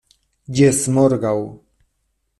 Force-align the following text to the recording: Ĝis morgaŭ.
Ĝis 0.59 0.81
morgaŭ. 0.95 1.35